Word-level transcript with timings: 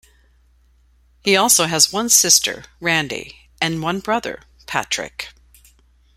He 1.23 1.35
also 1.35 1.67
has 1.67 1.93
one 1.93 2.09
sister, 2.09 2.63
Randi, 2.79 3.49
and 3.61 3.83
one 3.83 3.99
brother, 3.99 4.41
Patrick. 4.65 5.29